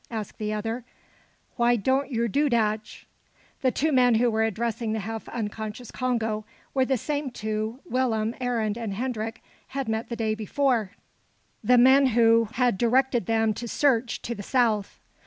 [0.09, 0.83] asked the other.
[1.57, 3.05] "Why don't yer do datch?"
[3.61, 6.43] The two men who were addressing the half unconscious Congo
[6.73, 9.43] were the same two Willem, Arend, and Hendrik
[9.77, 10.93] had met the day before,
[11.63, 14.99] the men who had directed them to search to the south.